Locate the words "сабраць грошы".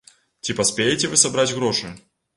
1.25-1.97